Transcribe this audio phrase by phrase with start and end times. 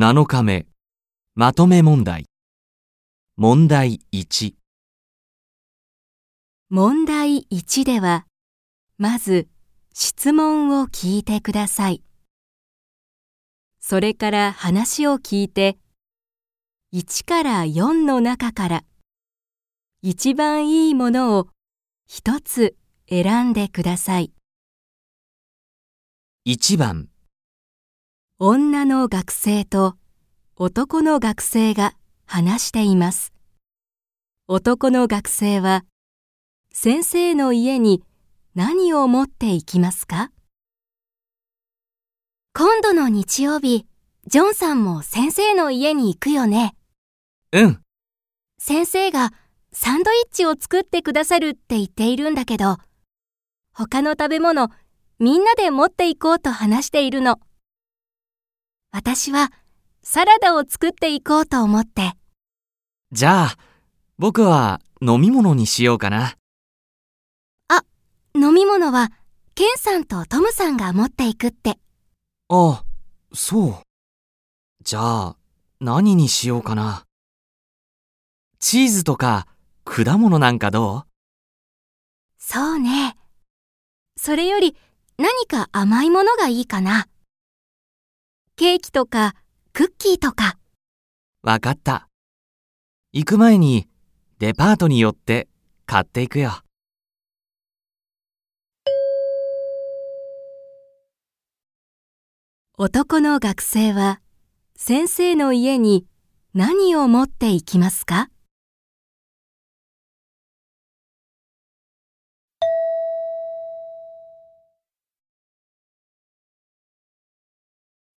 [0.00, 0.68] 7日目、
[1.34, 2.26] まとめ問題。
[3.36, 4.54] 問題1、
[6.70, 8.24] 問題1では、
[8.96, 9.48] まず
[9.92, 12.04] 質問を聞いてください。
[13.80, 15.78] それから話を聞いて、
[16.94, 18.84] 1から4の中から
[20.02, 21.48] 一番いいものを
[22.06, 22.76] 一つ
[23.08, 24.32] 選んでください。
[26.46, 27.08] 1番、
[28.40, 29.96] 女の学生と
[30.54, 31.94] 男の学生が
[32.24, 33.32] 話しています。
[34.46, 35.84] 男の学生は
[36.72, 38.04] 先生の家に
[38.54, 40.30] 何を持って行きますか？
[42.54, 43.86] 今度の日曜日、
[44.28, 46.76] ジョンさんも先生の家に行くよね。
[47.50, 47.80] うん、
[48.60, 49.32] 先生が
[49.72, 52.76] サンドイッチを作ってくださるって言っているんだけど、
[53.74, 54.68] 他の食べ物
[55.18, 57.40] みんなで持っていこうと話しているの。
[58.90, 59.52] 私は
[60.02, 62.12] サラダを作っていこうと思って。
[63.12, 63.56] じゃあ、
[64.18, 66.34] 僕は飲み物にしようかな。
[68.34, 69.10] 飲み物は
[69.56, 71.78] ケンさんとトムさんが持っていくって。
[72.48, 72.84] あ、
[73.34, 73.76] そう。
[74.84, 75.36] じゃあ、
[75.80, 77.04] 何にしようかな。
[78.60, 79.48] チーズとか
[79.84, 81.06] 果物なんかどう？
[82.38, 83.16] そうね。
[84.16, 84.76] それより
[85.16, 87.08] 何か甘いものがいいかな。
[88.58, 89.36] ケーキとか
[89.72, 90.58] クッキーとか。
[91.44, 92.08] わかった。
[93.12, 93.86] 行く前に
[94.40, 95.46] デパートに寄って
[95.86, 96.50] 買っていくよ。
[102.76, 104.20] 男の学生は
[104.74, 106.04] 先生の家に
[106.52, 108.28] 何を持って行きますか？